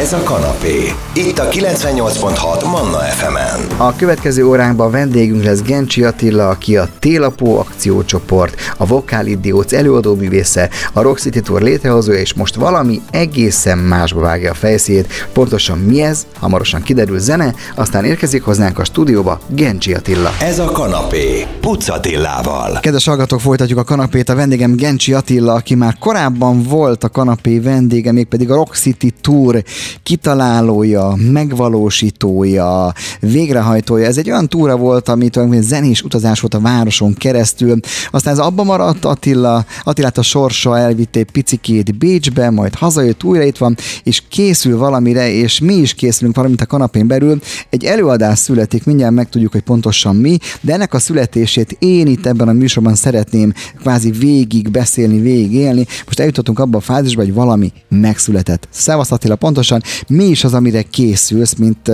[0.00, 0.92] Ez a kanapé.
[1.14, 3.78] Itt a 98.6 Manna FM-en.
[3.78, 10.70] A következő óránkban vendégünk lesz Gencsi Attila, aki a Télapó akciócsoport, a Vokál Idióc előadóművésze,
[10.92, 15.28] a Rock City Tour létrehozója, és most valami egészen másba vágja a fejszét.
[15.32, 16.26] Pontosan mi ez?
[16.38, 20.30] Hamarosan kiderül zene, aztán érkezik hozzánk a stúdióba Gencsi Attila.
[20.40, 21.46] Ez a kanapé.
[21.60, 22.78] Puc Attilával.
[22.80, 24.28] Kedves hallgatók, folytatjuk a kanapét.
[24.28, 29.14] A vendégem Gencsi Attila, aki már korábban volt a kanapé vendége, mégpedig a Rock City
[29.20, 29.62] Tour
[30.02, 34.06] kitalálója, megvalósítója, végrehajtója.
[34.06, 37.80] Ez egy olyan túra volt, ami tulajdonképpen zenés utazás volt a városon keresztül.
[38.10, 43.58] Aztán ez abban maradt Attila, Attilát a sorsa elvitté picikét Bécsbe, majd hazajött, újra itt
[43.58, 47.40] van, és készül valamire, és mi is készülünk valamit a kanapén belül.
[47.70, 52.48] Egy előadás születik, mindjárt megtudjuk, hogy pontosan mi, de ennek a születését én itt ebben
[52.48, 55.86] a műsorban szeretném kvázi végig beszélni, végig élni.
[56.04, 58.68] Most eljutottunk abba a fázisba, hogy valami megszületett.
[58.70, 61.88] Szevasz Attila, pontosan mi is az, amire készülsz, mint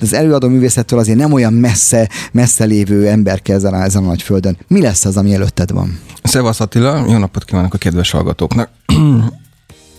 [0.00, 4.22] az előadó művészettől azért nem olyan messze, messze lévő ember kell ezen, ezen a nagy
[4.22, 4.56] földön.
[4.68, 5.98] Mi lesz az, ami előtted van?
[6.22, 8.70] Szevasz Attila, jó napot kívánok a kedves hallgatóknak.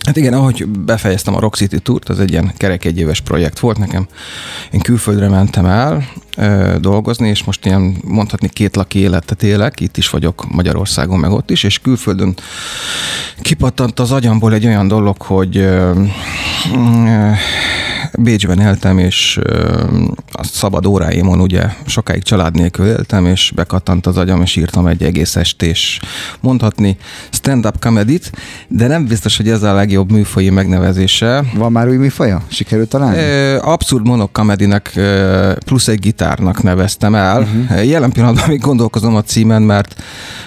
[0.04, 3.78] Hát igen, ahogy befejeztem a Rock City Tourt, az egy ilyen kerek egyéves projekt volt
[3.78, 4.06] nekem.
[4.70, 9.96] Én külföldre mentem el ö, dolgozni, és most ilyen mondhatni két laki életet élek, itt
[9.96, 12.34] is vagyok Magyarországon, meg ott is, és külföldön
[13.40, 16.02] kipattant az agyamból egy olyan dolog, hogy ö,
[16.74, 17.30] ö,
[18.18, 19.40] Bécsben éltem, és
[20.32, 25.02] a szabad óráimon ugye sokáig család nélkül éltem, és bekattant az agyam, és írtam egy
[25.02, 26.00] egész estés
[26.40, 26.96] mondhatni
[27.30, 28.20] stand-up comedy
[28.68, 31.44] de nem biztos, hogy ez a legjobb műfaji megnevezése.
[31.54, 32.42] Van már új műfaja?
[32.48, 33.54] Sikerült találni?
[33.54, 35.00] Abszurd monok comedynek
[35.64, 37.40] plusz egy gitárnak neveztem el.
[37.40, 37.86] Uh-huh.
[37.86, 40.02] Jelen pillanatban még gondolkozom a címen, mert,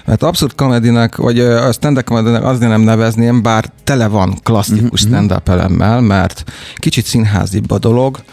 [0.05, 4.99] mert abszurd comedynek, vagy a stand-up comedynek azért nem nevezném, bár tele van klasszikus uh-huh.
[4.99, 6.43] stand-up elemmel, mert
[6.75, 8.23] kicsit színházi egyszerűbb a dolog.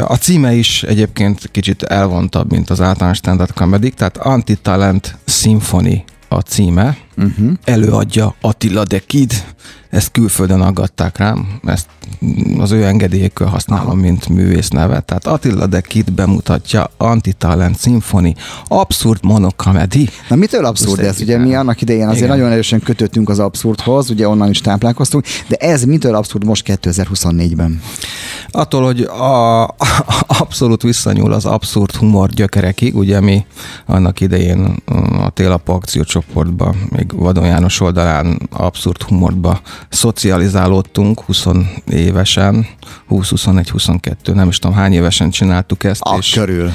[0.00, 6.40] A címe is egyébként kicsit elvontabb, mint az általános standard comedy, tehát Anti-Talent Symphony a
[6.40, 6.96] címe.
[7.16, 7.52] Uh-huh.
[7.64, 9.32] Előadja Attila de Kid,
[9.90, 11.86] ezt külföldön aggatták rám, ezt
[12.58, 15.04] az ő engedélyekkel használom, mint művész nevet.
[15.04, 18.34] Tehát Attila de Kid bemutatja Antitalent Symphony,
[18.68, 20.08] abszurd monokamedi.
[20.28, 21.20] Na mitől abszurd ez?
[21.20, 22.36] Ugye mi annak idején azért Igen.
[22.36, 27.80] nagyon erősen kötöttünk az abszurdhoz, ugye onnan is táplálkoztunk, de ez mitől abszurd most 2024-ben?
[28.50, 29.74] Attól, hogy a, a,
[30.40, 33.44] abszolút visszanyúl az abszurd humor gyökerekig, ugye mi
[33.86, 34.82] annak idején
[35.22, 41.44] a Télapó akciócsoportban, még Vadon János oldalán abszurd humorba szocializálódtunk 20
[41.88, 42.66] évesen,
[43.10, 46.00] 20-21-22, nem is tudom hány évesen csináltuk ezt.
[46.00, 46.70] A és körül.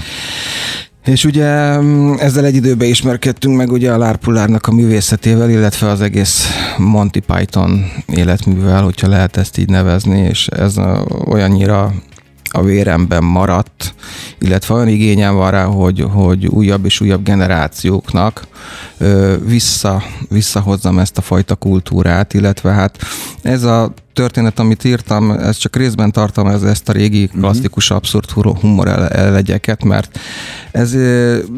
[1.06, 6.02] És ugye mm, ezzel egy időben ismerkedtünk meg ugye a Lárpullárnak a művészetével, illetve az
[6.02, 6.48] egész
[6.78, 10.76] Monty Python életművel, hogyha lehet ezt így nevezni, és ez
[11.26, 11.94] olyannyira
[12.52, 13.94] a véremben maradt,
[14.40, 18.48] illetve olyan igényem van rá, hogy, hogy újabb és újabb generációknak
[19.46, 22.98] vissza, visszahozzam ezt a fajta kultúrát, illetve hát
[23.42, 27.40] ez a történet, amit írtam, ez csak részben tartom ez, ezt a régi mhm.
[27.40, 30.20] klasszikus abszurd humor elegyeket, mert
[30.72, 30.96] ez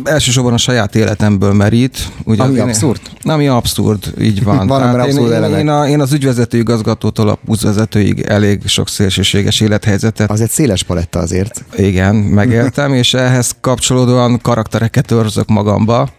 [0.03, 2.11] elsősorban a saját életemből merít.
[2.23, 3.01] Ugye ami én, abszurd?
[3.23, 4.67] Ami abszurd, így van.
[4.67, 9.59] van Tehát én, én, én, a, én az ügyvezető igazgatótól a buszvezetőig elég sok szélsőséges
[9.59, 10.31] élethelyzetet.
[10.31, 11.63] Az egy széles paletta azért.
[11.77, 16.09] Igen, megéltem, és ehhez kapcsolódóan karaktereket őrzök magamba.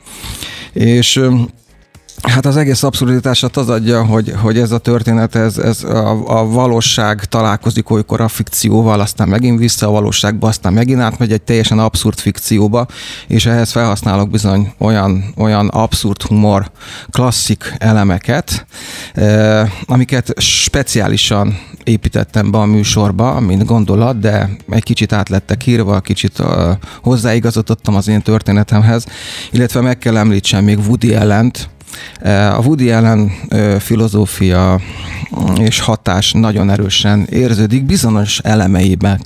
[0.73, 1.21] És
[2.25, 6.47] Hát az egész abszurditását az adja, hogy, hogy ez a történet, ez, ez a, a
[6.47, 11.79] valóság találkozik olykor a fikcióval, aztán megint vissza a valóságba, aztán megint átmegy egy teljesen
[11.79, 12.87] abszurd fikcióba,
[13.27, 16.71] és ehhez felhasználok bizony olyan, olyan abszurd humor,
[17.11, 18.67] klasszik elemeket,
[19.15, 26.01] eh, amiket speciálisan építettem be a műsorba, mint gondolat, de egy kicsit át lettek írva,
[26.01, 26.49] kicsit uh,
[27.03, 29.05] hozzáigazítottam az én történetemhez,
[29.51, 31.53] illetve meg kell említsem még Woody allen
[32.22, 33.32] a Woody Allen
[33.78, 34.81] filozófia
[35.59, 39.20] és hatás nagyon erősen érződik bizonyos elemeiben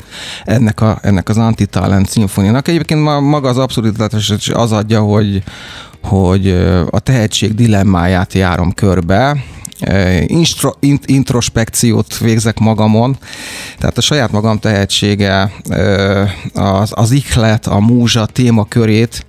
[0.45, 2.69] ennek, a, ennek az anti-talent szimfoniának.
[2.69, 5.43] Egyébként maga az abszurditás az adja, hogy,
[6.03, 6.51] hogy
[6.91, 9.37] a tehetség dilemmáját járom körbe,
[10.27, 13.17] instro, int, introspekciót végzek magamon,
[13.79, 15.53] tehát a saját magam tehetsége,
[16.55, 19.27] az, az ihlet, a múzsa témakörét,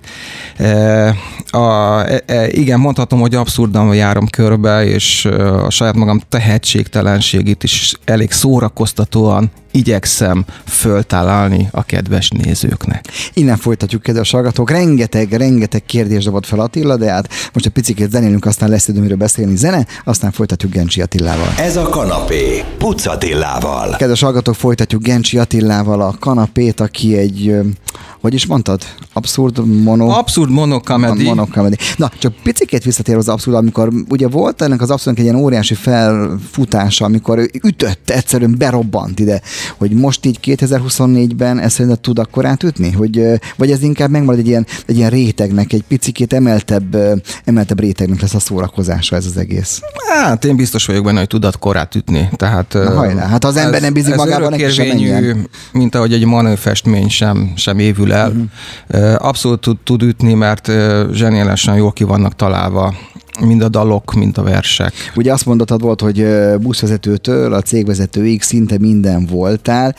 [1.50, 5.24] a, e, e, igen, mondhatom, hogy abszurdan járom körbe, és
[5.64, 13.04] a saját magam tehetségtelenségét is elég szórakoztatóan igyekszem föltalálni a kedves nézőknek.
[13.32, 14.70] Innen folytatjuk, kedves hallgatók.
[14.70, 19.16] Rengeteg, rengeteg kérdés dobott fel Attila, de hát most egy picit zenélünk, aztán lesz időmről
[19.16, 21.48] beszélni zene, aztán folytatjuk Gencsi Attilával.
[21.58, 23.96] Ez a kanapé, Puc Attilával.
[23.96, 27.54] Kedves hallgatók, folytatjuk Gencsi Attilával a kanapét, aki egy
[28.20, 28.82] hogy is mondtad?
[29.12, 30.08] Abszurd mono...
[30.08, 31.24] Abszurd monokamedi.
[31.24, 31.76] monokamedi.
[31.96, 35.74] Na, csak picit visszatér az abszurd, amikor ugye volt ennek az abszurdnak egy ilyen óriási
[35.74, 39.40] felfutása, amikor ő ütött, egyszerűen berobbant ide,
[39.78, 42.90] hogy most így 2024-ben ezt szerinted tud akkor átütni?
[42.90, 43.22] Hogy,
[43.56, 46.96] vagy ez inkább megmarad egy ilyen, egy ilyen rétegnek, egy picit emeltebb,
[47.44, 49.80] emeltebb rétegnek lesz a szórakozása ez az egész?
[50.08, 52.28] Hát én biztos vagyok benne, hogy tud akkor átütni.
[52.36, 54.88] Tehát, Na, hajrá, hát az ember nem bízik magában, neki sem
[55.72, 58.32] mint ahogy egy manőfestmény sem, sem évül el.
[58.90, 59.26] Uh-huh.
[59.26, 60.70] Abszolút tud, tud ütni, mert
[61.12, 62.94] zseniálisan jól ki vannak találva
[63.40, 64.92] mind a dalok, mind a versek.
[65.14, 66.26] Ugye azt mondottad volt, hogy
[66.60, 69.94] buszvezetőtől a cégvezetőig szinte minden voltál.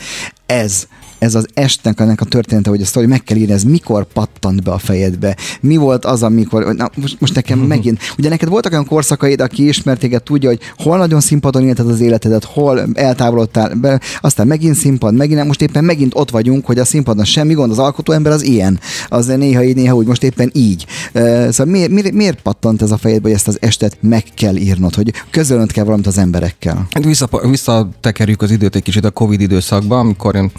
[0.46, 0.86] Ez
[1.22, 4.62] ez az estnek ennek a története, hogy a sztori meg kell írni, ez mikor pattant
[4.62, 5.36] be a fejedbe?
[5.60, 9.68] Mi volt az, amikor, na most, most nekem megint, ugye neked voltak olyan korszakaid, aki
[9.68, 14.74] ismert téged, tudja, hogy hol nagyon színpadon élted az életedet, hol eltávolodtál, be, aztán megint
[14.74, 18.32] színpad, megint, most éppen megint ott vagyunk, hogy a színpadon semmi gond, az alkotó ember
[18.32, 20.86] az ilyen, az néha így, néha úgy, most éppen így.
[21.12, 24.94] Szóval miért, miért, miért pattant ez a fejedbe, hogy ezt az estet meg kell írnod,
[24.94, 26.86] hogy közölnöd kell valamit az emberekkel?
[26.90, 30.50] Hát vissza, visszatekerjük az időt egy kicsit a Covid időszakban, amikor én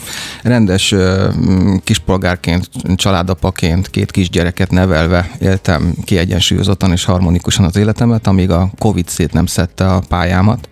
[0.54, 0.96] rendes
[1.84, 9.34] kispolgárként, családapaként, két kisgyereket nevelve éltem kiegyensúlyozottan és harmonikusan az életemet, amíg a Covid szét
[9.34, 10.68] nem szedte a pályámat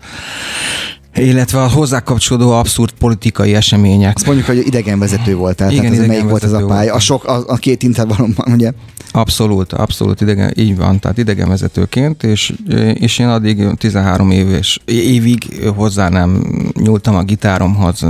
[1.14, 4.16] illetve a hozzá kapcsolódó abszurd politikai események.
[4.16, 6.94] Azt mondjuk, hogy idegenvezető voltál, Igen, tehát ez melyik volt ez a pálya?
[6.94, 8.72] A, sok, a, a két intervallumban, ugye?
[9.10, 12.52] Abszolút, abszolút idegen, így van, tehát idegenvezetőként, és,
[12.94, 16.42] és én addig 13 éves, évig hozzá nem
[16.74, 18.06] nyúltam a gitáromhoz,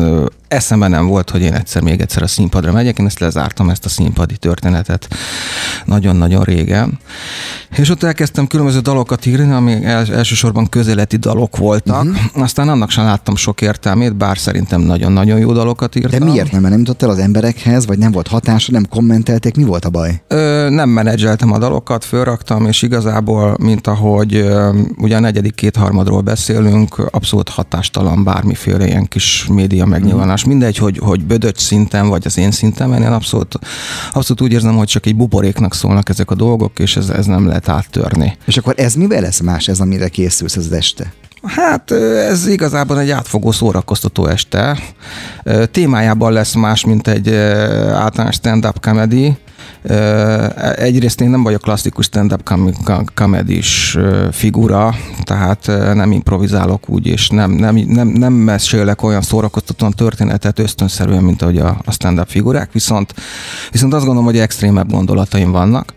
[0.53, 3.85] eszembe nem volt, hogy én egyszer még egyszer a színpadra megyek, én ezt lezártam, ezt
[3.85, 5.09] a színpadi történetet
[5.85, 6.99] nagyon-nagyon régen.
[7.77, 12.05] És ott elkezdtem különböző dalokat írni, ami elsősorban közeleti dalok voltak.
[12.05, 12.43] Uh-huh.
[12.43, 16.19] Aztán annak sem láttam sok értelmét, bár szerintem nagyon-nagyon jó dalokat írtam.
[16.19, 16.63] De miért nem?
[16.63, 19.57] Nem jutott el az emberekhez, vagy nem volt hatása, nem kommentelték?
[19.57, 20.23] Mi volt a baj?
[20.29, 26.21] Ö, nem menedzseltem a dalokat, fölraktam, és igazából, mint ahogy ö, ugye a negyedik kétharmadról
[26.21, 32.23] beszélünk, abszolút hatástalan bármiféle ilyen kis média megnyilvánulás most mindegy, hogy, hogy bödöcs szinten, vagy
[32.27, 33.59] az én szinten, én abszolút,
[34.13, 37.47] abszolút úgy érzem, hogy csak egy buboréknak szólnak ezek a dolgok, és ez, ez nem
[37.47, 38.37] lehet áttörni.
[38.47, 41.13] És akkor ez mivel lesz más, ez amire készülsz az este?
[41.43, 44.79] Hát ez igazából egy átfogó szórakoztató este.
[45.71, 47.35] Témájában lesz más, mint egy
[47.93, 49.37] általános stand-up comedy,
[50.77, 52.51] Egyrészt én nem vagyok klasszikus stand-up
[53.15, 53.99] comedis
[54.33, 61.23] figura, tehát nem improvizálok úgy, és nem, nem, nem, nem mesélek olyan szórakoztatóan történetet ösztönszerűen,
[61.23, 63.15] mint ahogy a, a stand-up figurák, viszont,
[63.73, 65.93] viszont azt gondolom, hogy extrémebb gondolataim vannak.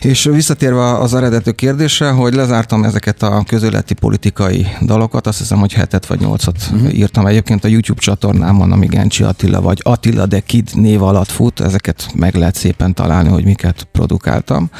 [0.00, 5.72] És visszatérve az eredető kérdésre, hogy lezártam ezeket a közéleti politikai dalokat, azt hiszem, hogy
[5.72, 6.94] hetet vagy nyolcat uh-huh.
[6.98, 7.26] írtam.
[7.26, 12.08] Egyébként a YouTube csatornámon, ami Gencsi Attila vagy Attila de Kid név alatt fut, ezeket
[12.14, 14.70] meg lehet szépen találni, hogy miket produkáltam.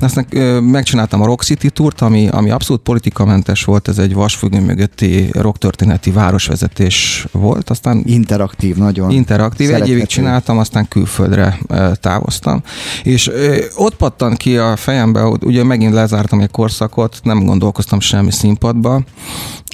[0.00, 0.26] Aztán
[0.62, 6.10] megcsináltam a Rock City Tourt, ami, ami abszolút politikamentes volt, ez egy vasfüggő mögötti rocktörténeti
[6.10, 7.70] városvezetés volt.
[7.70, 9.10] Aztán interaktív, nagyon.
[9.10, 11.58] Interaktív, egy évig csináltam, aztán külföldre
[11.94, 12.62] távoztam.
[13.02, 13.30] És
[13.76, 19.02] ott pattan ki a fejembe, ugye megint lezártam egy korszakot, nem gondolkoztam semmi színpadba,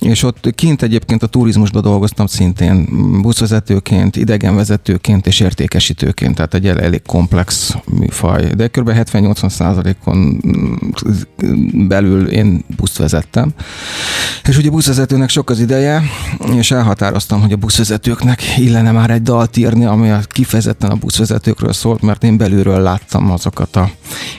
[0.00, 2.88] és ott kint egyébként a turizmusban dolgoztam szintén
[3.22, 8.44] buszvezetőként, idegenvezetőként és értékesítőként, tehát egy elég komplex műfaj.
[8.44, 8.90] De kb.
[8.90, 10.40] 70-80 százalékon
[11.88, 13.52] belül én buszt vezettem.
[14.48, 16.02] És ugye buszvezetőnek sok az ideje,
[16.54, 22.02] és elhatároztam, hogy a buszvezetőknek illene már egy dalt írni, ami kifejezetten a buszvezetőkről szólt,
[22.02, 23.90] mert én belülről láttam azokat a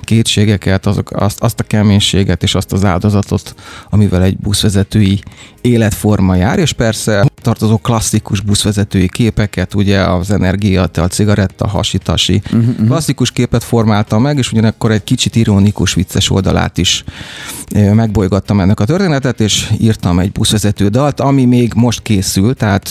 [0.02, 3.56] kétségeket, azok, azt, azt a keménységet és azt az áldozatot,
[3.90, 5.20] amivel egy buszvezetői
[5.62, 12.42] életforma jár, és persze tartozó klasszikus buszvezetői képeket, ugye az energia, a cigaretta, hasitasi.
[12.46, 12.88] Uh-huh, uh-huh.
[12.88, 17.04] Klasszikus képet formáltam meg, és ugyanakkor egy kicsit ironikus, vicces oldalát is
[17.94, 22.88] megbolygattam ennek a történetet, és írtam egy buszvezető dalt, ami még most készül, tehát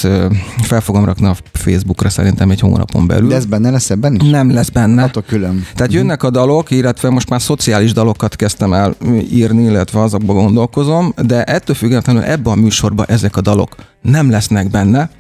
[0.63, 3.29] fel fogom rakni a Facebookra szerintem egy hónapon belül.
[3.29, 4.31] De ez benne lesz ebben is?
[4.31, 5.03] Nem lesz benne.
[5.03, 5.67] Attól külön.
[5.75, 8.95] Tehát jönnek a dalok, illetve most már szociális dalokat kezdtem el
[9.33, 14.71] írni, illetve azokba gondolkozom, de ettől függetlenül ebben a műsorban ezek a dalok nem lesznek
[14.71, 15.11] benne.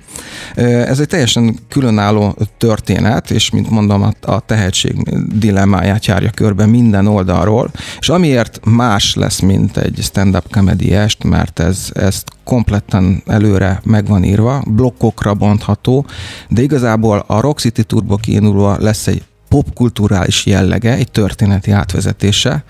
[0.55, 4.95] Ez egy teljesen különálló történet, és mint mondom, a tehetség
[5.39, 11.59] dilemmáját járja körbe minden oldalról, és amiért más lesz, mint egy stand-up comedy est, mert
[11.59, 16.07] ez, ez kompletten előre meg van írva, blokkokra bontható,
[16.49, 22.65] de igazából a Rock City Turbo kiindulva lesz egy popkulturális jellege, egy történeti átvezetése,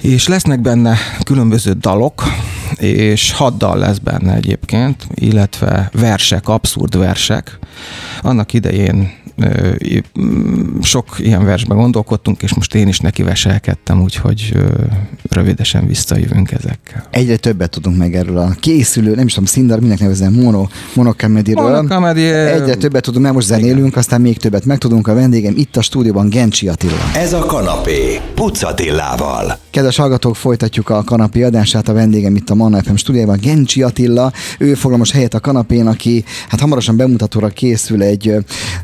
[0.00, 2.22] és lesznek benne különböző dalok,
[2.78, 7.58] és hat dal lesz benne egyébként, illetve versek, abszurd versek.
[8.22, 9.12] Annak idején
[10.82, 14.52] sok ilyen versben gondolkodtunk, és most én is neki veselkedtem, úgyhogy
[15.28, 17.06] rövidesen visszajövünk ezekkel.
[17.10, 21.62] Egyre többet tudunk meg erről a készülő, nem is tudom, szindar, minek nevezem, mono, monokamediről.
[21.62, 22.22] Monokamedi...
[22.24, 23.98] Egyre többet tudunk, mert most zenélünk, igen.
[23.98, 25.08] aztán még többet megtudunk.
[25.08, 27.10] A vendégem itt a stúdióban Gencsi Attila.
[27.14, 29.58] Ez a kanapé, Pucatillával.
[29.70, 31.88] Kedves hallgatók, folytatjuk a kanapé adását.
[31.88, 34.32] A vendégem itt a Manna FM stúdióban Gencsi Attila.
[34.58, 38.34] Ő foglal most helyet a kanapén, aki hát hamarosan bemutatóra készül egy,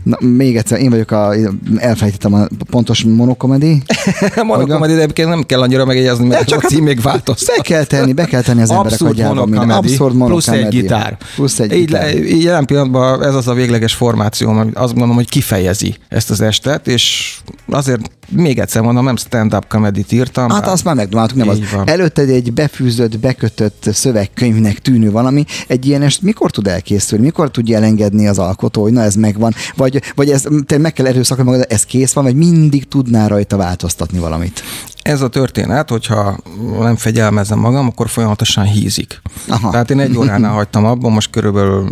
[0.03, 0.17] na,
[0.47, 1.35] még egyszer, én vagyok a,
[1.77, 3.83] elfelejtettem a pontos monokomedi.
[4.45, 7.57] monokomedi, de egyébként nem kell annyira megjegyezni, mert csak a cím még változtat.
[7.57, 9.41] Be kell tenni, be kell tenni az emberek agyába.
[9.77, 10.33] Abszurd monokomedi.
[10.33, 11.17] Plusz egy gitár.
[11.35, 12.17] Plusz egy így, gitár.
[12.17, 16.41] így jelen pillanatban ez az a végleges formáció, ami azt gondolom, hogy kifejezi ezt az
[16.41, 17.35] estet, és
[17.69, 20.51] azért még egyszer mondom, nem stand-up comedy írtam.
[20.51, 21.59] Hát azt már megdumáltuk, nem az.
[21.73, 21.89] Van.
[21.89, 25.45] Előtte egy befűzött, bekötött szövegkönyvnek tűnő valami.
[25.67, 27.25] Egy ilyen est mikor tud elkészülni?
[27.25, 29.55] Mikor tudja elengedni az alkotó, hogy na ez megvan?
[29.77, 33.57] Vagy, vagy ez, te meg kell erőszakolni magad, ez kész van, vagy mindig tudná rajta
[33.57, 34.63] változtatni valamit?
[35.07, 36.37] Ez a történet, hogyha
[36.79, 39.21] nem fegyelmezem magam, akkor folyamatosan hízik.
[39.49, 39.71] Aha.
[39.71, 41.89] Tehát én egy óránál hagytam abban, most körülbelül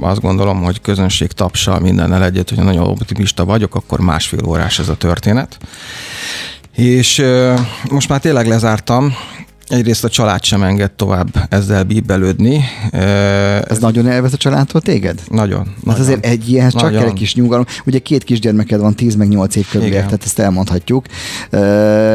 [0.00, 4.88] azt gondolom, hogy közönség tapsal mindennel egyet, hogy nagyon optimista vagyok, akkor másfél órás ez
[4.88, 5.58] a történet.
[6.74, 7.24] És
[7.90, 9.14] most már tényleg lezártam,
[9.68, 12.64] Egyrészt a család sem enged tovább ezzel bíbelődni.
[13.68, 15.22] Ez nagyon elvesz a családtól téged?
[15.30, 15.64] Nagyon.
[15.66, 17.64] Hát nagyon azért egy ilyen csak egy kis nyugalom.
[17.86, 21.06] Ugye két kisgyermeked van, 10 meg 8 év körül, tehát ezt elmondhatjuk.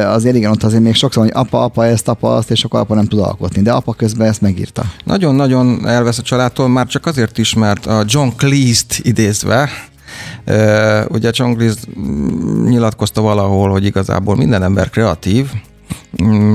[0.06, 2.96] Azért igen, ott azért még sokszor, hogy apa, apa ezt, apa azt, és akkor apa
[2.96, 3.62] nem tud alkotni.
[3.62, 4.84] De apa közben ezt megírta.
[5.04, 9.70] Nagyon-nagyon elvesz a családtól, már csak azért is, mert a John Cleese-t idézve,
[11.10, 11.80] ugye John Cleese
[12.66, 15.50] nyilatkozta valahol, hogy igazából minden ember kreatív,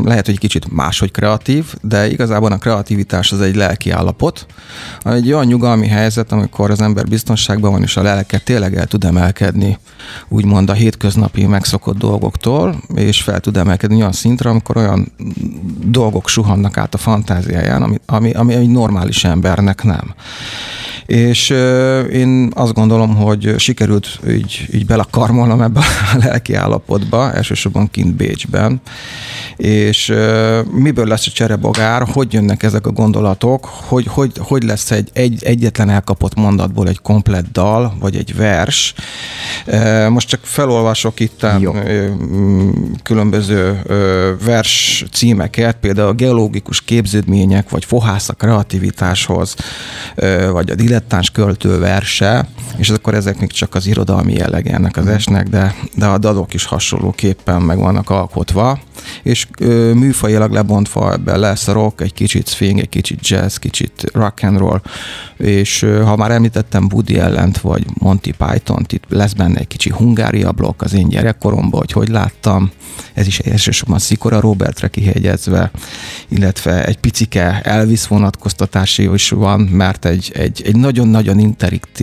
[0.04, 4.46] lehet, hogy kicsit máshogy kreatív, de igazából a kreativitás az egy lelki állapot,
[5.04, 9.04] egy olyan nyugalmi helyzet, amikor az ember biztonságban van, és a lelke tényleg el tud
[9.04, 9.78] emelkedni,
[10.28, 15.12] úgymond a hétköznapi megszokott dolgoktól, és fel tud emelkedni olyan szintre, amikor olyan
[15.84, 20.14] dolgok suhannak át a fantáziáján, ami, ami, ami egy normális embernek nem.
[21.08, 21.50] És
[22.12, 25.80] én azt gondolom, hogy sikerült így, így belakarmolnom ebbe
[26.14, 28.80] a lelki állapotba, elsősorban kint Bécsben,
[29.56, 30.14] és
[30.72, 35.44] miből lesz a cserebogár, hogy jönnek ezek a gondolatok, hogy, hogy, hogy lesz egy, egy
[35.44, 38.94] egyetlen elkapott mondatból egy komplett dal, vagy egy vers.
[40.08, 41.60] Most csak felolvasok itt a
[43.02, 43.82] különböző
[44.44, 49.54] vers címeket, például a geológikus képződmények, vagy fohász a kreativitáshoz,
[50.52, 55.06] vagy a dilettáns költő verse, és akkor ezek még csak az irodalmi jellege ennek az
[55.06, 58.78] esnek, de, de a dadok is hasonlóképpen meg vannak alkotva,
[59.22, 64.10] és ö, műfajilag lebontva ebben lesz a rock, egy kicsit swing, egy kicsit jazz, kicsit
[64.12, 64.80] rock and roll,
[65.38, 70.52] és ha már említettem Woody ellent, vagy Monty python itt lesz benne egy kicsi Hungária
[70.52, 72.70] blokk az én gyerekkoromban, hogy hogy láttam,
[73.14, 75.70] ez is elsősorban Szikora Robertre kihegyezve,
[76.28, 81.56] illetve egy picike Elvis vonatkoztatási is van, mert egy, egy, egy nagyon-nagyon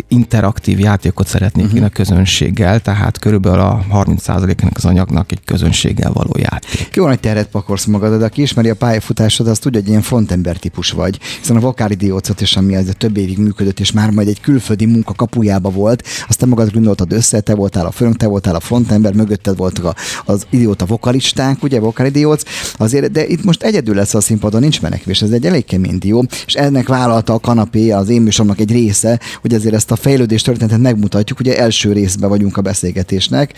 [0.08, 1.80] interaktív játékot szeretnék uh-huh.
[1.80, 6.90] én a közönséggel, tehát körülbelül a 30%-nak az anyagnak egy közönséggel való játék.
[6.94, 10.58] Jó nagy teret pakorsz magad, de aki ismeri a pályafutásod, az tudja, hogy ilyen frontember
[10.58, 11.20] típus vagy.
[11.40, 15.14] Hiszen a vokálidiócot is, ami az több évig működött, és már majd egy külföldi munka
[15.14, 19.58] kapujába volt, aztán magad gondoltad össze, te voltál a főnök, te voltál a frontember, mögötted
[19.58, 22.44] voltak az idióta vokalisták, ugye, vokálidióc,
[22.78, 26.26] azért, de itt most egyedül lesz a színpadon, nincs menekvés, ez egy elég kemény dió,
[26.46, 30.42] és ennek vállalta a kanapé az én műsoromnak egy része, hogy azért ezt a fejlődés
[30.42, 33.54] történetet megmutatjuk, ugye első részben vagyunk a beszélgetésnek.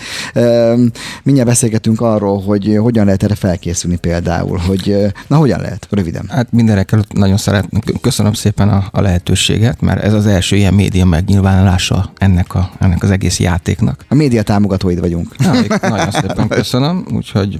[1.24, 4.96] Mindjárt beszélgetünk arról, hogy hogyan lehet erre felkészülni például, hogy
[5.28, 6.26] na hogyan lehet, röviden?
[6.30, 10.74] Hát mindenek előtt nagyon szeretném, köszönöm szépen a, a lehetőséget, mert ez az első ilyen
[10.74, 14.06] média megnyilvánulása ennek, a, ennek az egész játéknak.
[14.10, 15.38] A média támogatóid vagyunk.
[15.38, 17.58] Na, nagyon szépen köszönöm, úgyhogy,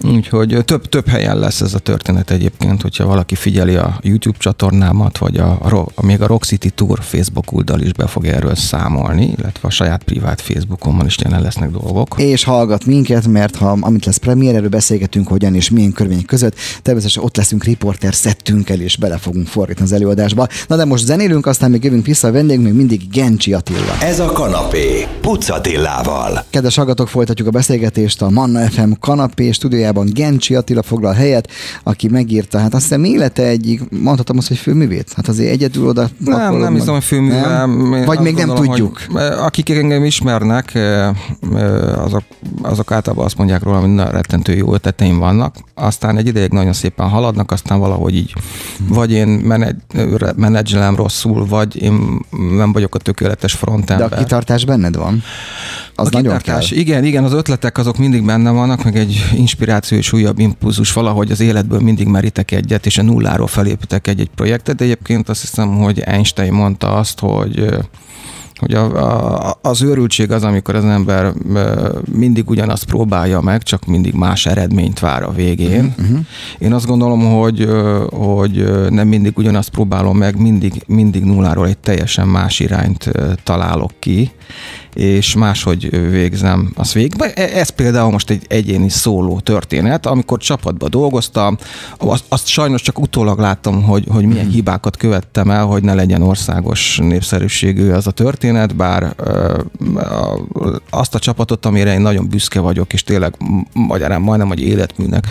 [0.00, 5.18] úgyhogy több, több helyen lesz ez a történet egyébként, hogyha valaki figyeli a YouTube csatornámat,
[5.18, 8.54] vagy a, a, a még a Rock City Tour Facebook oldal is be fog erről
[8.54, 12.14] számolni, illetve a saját privát Facebookomon is jelen lesznek dolgok.
[12.16, 16.56] És hallgat minket, mert ha amit lesz premier, erről beszélgetünk, hogyan és milyen körvények között.
[16.82, 20.46] Természetesen ott leszünk riporter szettünkkel, és bele fogunk fordítani az előadásba.
[20.66, 23.98] Na de most zenélünk, aztán még jövünk vissza a vendég, még mindig Gencsi Attila.
[24.00, 26.44] Ez a kanapé, Pucatillával.
[26.50, 31.50] Kedves hallgatók, folytatjuk a beszélgetést a Manna FM kanapé stúdiójában Gencsi Attila foglal helyet,
[31.82, 35.12] aki megírta, hát azt hiszem élete egyik, mondhatom azt, hogy főművét?
[35.16, 36.08] Hát azért egyedül oda...
[36.18, 37.66] Nem, nem hiszem, hogy főműve.
[38.04, 39.00] Vagy még nem gondolom, tudjuk.
[39.08, 40.78] Hogy, akik engem ismernek,
[41.96, 42.22] azok,
[42.62, 45.56] azok általában azt mondják róla, hogy nagyon rettentő jó ötleteim vannak.
[45.74, 48.32] Aztán egy ideig nagyon szépen haladnak, aztán valahogy így
[48.88, 49.28] vagy én
[50.36, 52.20] menedzselem rosszul, vagy én
[52.56, 54.08] nem vagyok a tökéletes frontember.
[54.08, 55.22] De a kitartás benned van?
[55.94, 56.78] Az a nagyon kitartás, kell.
[56.78, 61.30] Igen, igen, az ötletek azok mindig benne vannak, meg egy inspiráció és újabb impulzus valahogy
[61.30, 65.76] az életből mindig merítek egyet, és a nulláról felépítek egy-egy projektet, de egyébként azt hiszem,
[65.76, 67.76] hogy Einstein mondta azt, hogy
[68.58, 68.84] hogy a,
[69.48, 71.32] a, az őrültség az, amikor az ember
[72.12, 75.94] mindig ugyanazt próbálja meg, csak mindig más eredményt vár a végén.
[75.98, 76.18] Uh-huh.
[76.58, 77.68] Én azt gondolom, hogy,
[78.10, 83.10] hogy nem mindig ugyanazt próbálom meg, mindig, mindig nulláról egy teljesen más irányt
[83.44, 84.30] találok ki,
[84.96, 87.32] és máshogy végzem azt végbe.
[87.32, 91.58] E, ez például most egy egyéni szóló történet, amikor csapatban dolgoztam,
[91.98, 94.54] azt, azt sajnos csak utólag láttam, hogy, hogy milyen mhm.
[94.54, 99.14] hibákat követtem el, hogy ne legyen országos népszerűségű az a történet, bár
[100.90, 103.36] azt a csapatot, amire én nagyon büszke vagyok, és tényleg
[103.72, 105.26] magyarán majdnem, hogy életműnek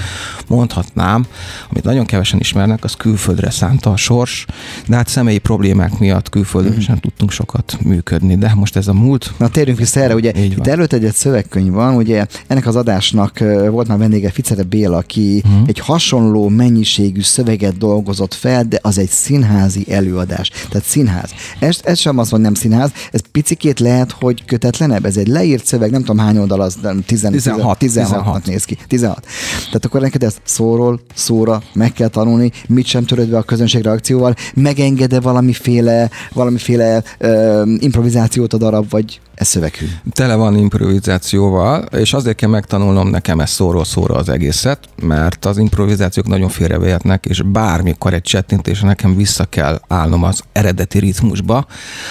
[0.47, 1.25] mondhatnám,
[1.69, 4.45] amit nagyon kevesen ismernek, az külföldre szánta a sors,
[4.87, 6.79] de hát személyi problémák miatt külföldön mm.
[6.79, 9.33] sem tudtunk sokat működni, de most ez a múlt.
[9.37, 13.87] Na térjünk vissza erre, ugye itt előtt egy szövegkönyv van, ugye ennek az adásnak volt
[13.87, 15.67] már vendége Ficere Béla, aki uh-huh.
[15.67, 20.49] egy hasonló mennyiségű szöveget dolgozott fel, de az egy színházi előadás.
[20.69, 21.29] Tehát színház.
[21.59, 25.05] Ez, ez sem az, hogy nem színház, ez picikét lehet, hogy kötetlenebb.
[25.05, 28.63] Ez egy leírt szöveg, nem tudom hány oldal az, nem, 10, 16, 16, 16 néz
[28.63, 28.77] ki.
[28.87, 29.25] 16.
[29.65, 34.35] Tehát akkor neked ezt szóról szóra meg kell tanulni, mit sem törődve a közönség reakcióval,
[34.53, 39.85] megengede valamiféle, valamiféle uh, improvizációt a darab, vagy ez szöveghű.
[40.11, 45.57] Tele van improvizációval, és azért kell megtanulnom nekem ezt szóról szóra az egészet, mert az
[45.57, 51.65] improvizációk nagyon félrevehetnek, és bármikor egy csettintés nekem vissza kell állnom az eredeti ritmusba,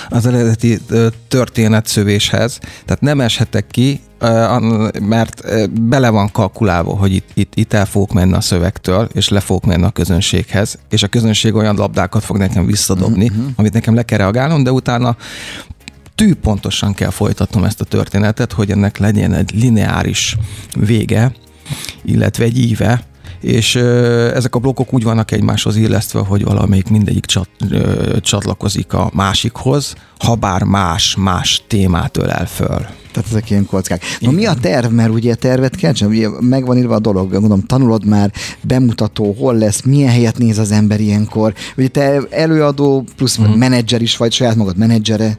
[0.08, 0.78] az eredeti
[1.28, 4.00] történetszövéshez, tehát nem eshetek ki,
[5.00, 5.42] mert
[5.80, 9.64] bele van kalkulálva, hogy itt, itt, itt el fogok menni a szövegtől, és le fogok
[9.64, 13.44] menni a közönséghez, és a közönség olyan labdákat fog nekem visszadobni, uh-huh.
[13.56, 15.16] amit nekem le kell reagálnom, de utána
[16.14, 20.36] tűpontosan kell folytatnom ezt a történetet, hogy ennek legyen egy lineáris
[20.74, 21.32] vége,
[22.04, 23.04] illetve egy íve,
[23.40, 23.74] és
[24.34, 27.48] ezek a blokkok úgy vannak egymáshoz illesztve, hogy valamelyik mindegyik csat,
[28.20, 32.86] csatlakozik a másikhoz, ha bár más-más témát ölel föl.
[33.14, 34.02] Tehát ezek ilyen kockák.
[34.20, 34.92] Na mi a terv?
[34.92, 39.54] Mert ugye tervet kell csinálni, ugye megvan írva a dolog, mondom, tanulod már, bemutató, hol
[39.54, 41.54] lesz, milyen helyet néz az ember ilyenkor.
[41.76, 43.56] Ugye te előadó plusz uh-huh.
[43.56, 45.38] menedzser is vagy, saját magad menedzsere.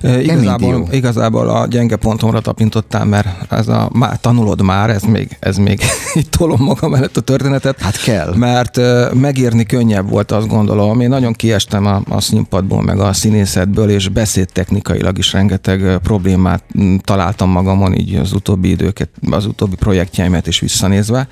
[0.00, 5.36] E, igazából, igazából a gyenge pontomra tapintottál, mert ez a má, tanulod már, ez még,
[5.40, 5.80] ez még
[6.14, 7.80] itt tolom magam mellett a történetet.
[7.80, 8.34] Hát kell.
[8.36, 8.80] Mert
[9.14, 11.00] megírni könnyebb volt, azt gondolom.
[11.00, 16.62] Én nagyon kiestem a, a színpadból, meg a színészetből, és beszédtechnikailag is rengeteg problémát
[16.98, 21.28] találtam magamon így az utóbbi időket, az utóbbi projektjeimet is visszanézve,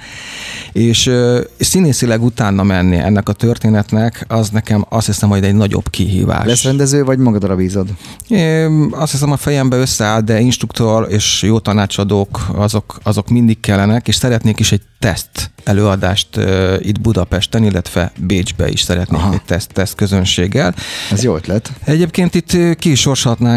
[0.73, 1.11] és,
[1.57, 6.47] és színészileg utána menni ennek a történetnek, az nekem azt hiszem, hogy egy nagyobb kihívás.
[6.47, 7.89] Lesz rendező, vagy magadra bízod?
[8.29, 14.09] Én azt hiszem a fejembe összeáll, de instruktor és jó tanácsadók azok, azok mindig kellenek,
[14.09, 19.33] és szeretnék is egy teszt előadást uh, itt Budapesten, illetve Bécsbe is szeretnék Aha.
[19.33, 20.75] egy teszt, teszt közönséggel.
[21.11, 21.73] Ez jó ötlet.
[21.85, 23.07] Egyébként itt ki is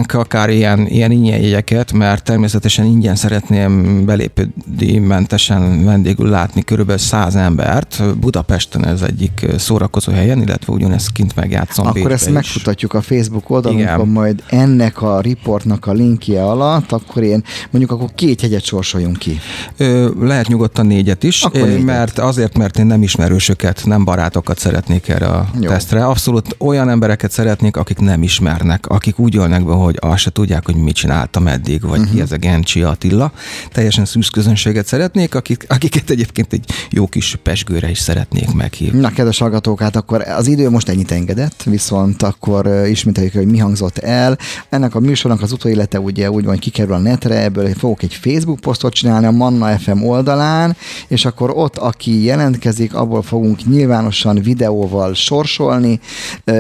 [0.08, 7.36] akár ilyen, ilyen ingyen jegyeket, mert természetesen ingyen szeretném belépődi mentesen vendégül látni körülbelül száz
[7.36, 8.18] embert.
[8.20, 12.34] Budapesten ez egyik szórakozó helyen, illetve ugyanezt kint megjátszom Akkor ezt is.
[12.34, 18.10] megfutatjuk a Facebook oldalunkon, majd ennek a riportnak a linkje alatt, akkor én mondjuk akkor
[18.16, 19.40] két hegyet sorsoljunk ki.
[19.78, 21.82] Ö, lehet nyugodtan négyet is, akkor négyet.
[21.98, 25.70] Mert azért, mert én nem ismerősöket, nem barátokat szeretnék erre a Jó.
[25.70, 26.06] tesztre.
[26.06, 30.66] Abszolút olyan embereket szeretnék, akik nem ismernek, akik úgy jönnek be, hogy azt se tudják,
[30.66, 32.14] hogy mit csináltam eddig, vagy uh-huh.
[32.16, 33.32] ki ez a Gencsi Attila.
[33.72, 39.00] Teljesen szűz közönséget szeretnék, akik, akiket egyébként egy jó kis pesgőre is szeretnék meghívni.
[39.00, 43.58] Na, kedves hallgatók, hát akkor az idő most ennyit engedett, viszont akkor ismételjük, hogy mi
[43.58, 44.38] hangzott el.
[44.70, 48.60] Ennek a műsornak az utóélete ugye úgy van, kikerül a netre, ebből fogok egy Facebook
[48.60, 50.76] posztot csinálni a Manna FM oldalán,
[51.08, 56.00] és akkor ott, aki jelentkezik, abból fogunk nyilvánosan videóval sorsolni,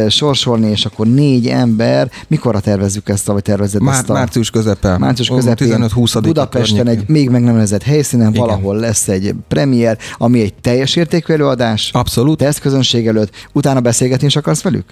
[0.07, 4.13] sorsolni, és akkor négy ember, mikorra tervezzük ezt, vagy tervezed Már, ezt a...
[4.13, 4.97] Március közepe.
[4.97, 8.41] Március közepén 15-20 Budapesten egy még meg nem nevezett helyszínen Igen.
[8.41, 11.89] valahol lesz egy premier, ami egy teljes értékű előadás.
[11.93, 12.37] Abszolút.
[12.37, 13.31] Tesztközönség előtt.
[13.51, 14.85] Utána beszélgetni is akarsz velük?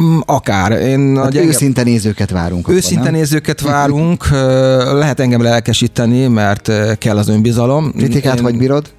[0.00, 0.72] Mm, akár.
[0.72, 1.48] Én hát gyenge...
[1.48, 2.68] Őszinte nézőket várunk.
[2.68, 4.28] Őszinte akkor, nézőket várunk.
[4.92, 7.92] Lehet engem lelkesíteni, mert kell az önbizalom.
[7.96, 8.42] Kritikát Én...
[8.42, 8.92] vagy bírod?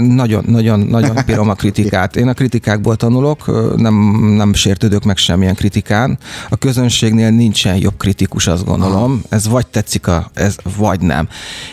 [0.00, 2.16] Nagyon, nagyon, nagyon bírom a kritikát.
[2.16, 3.94] Én a kritikákból tanulok, nem,
[4.36, 6.18] nem sértődök meg semmilyen kritikán.
[6.48, 9.22] A közönségnél nincsen jobb kritikus, azt gondolom.
[9.28, 11.28] Ez vagy tetszik, a, ez vagy nem.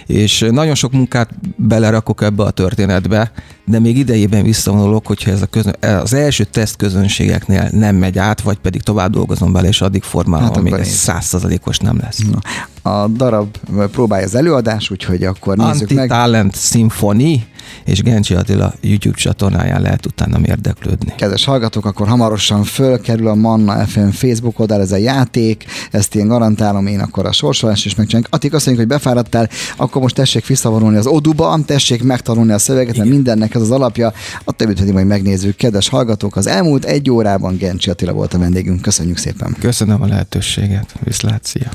[0.06, 3.32] És nagyon sok munkát belerakok ebbe a történetbe,
[3.66, 8.42] de még idejében visszavonulok, hogyha ez a közön, az első teszt közönségeknél nem megy át,
[8.42, 12.20] vagy pedig tovább dolgozom bele, és addig formálom, hát amíg ez százszerzalékos nem lesz.
[12.32, 13.58] Na, a darab
[13.92, 16.10] próbálja az előadás, úgyhogy akkor nézzük Anti meg.
[16.10, 17.46] Talent Symphony,
[17.86, 21.14] és Gencsi Attila YouTube csatornáján lehet utána érdeklődni.
[21.18, 26.28] Kedves hallgatók, akkor hamarosan fölkerül a Manna FM Facebook oldal ez a játék, ezt én
[26.28, 28.34] garantálom, én akkor a sorsolás is megcsináljuk.
[28.34, 32.98] Atik azt mondjuk, hogy befáradtál, akkor most tessék visszavonulni az oduba, tessék megtanulni a szöveget,
[32.98, 35.56] mert mindennek ez az alapja, a többit pedig majd megnézzük.
[35.56, 38.82] Kedves hallgatók, az elmúlt egy órában Gencsi Attila volt a vendégünk.
[38.82, 39.56] Köszönjük szépen.
[39.60, 40.94] Köszönöm a lehetőséget.
[41.04, 41.70] Viszlát, szia.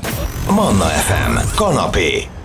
[0.49, 1.55] Manna FM.
[1.55, 2.36] Kanapé.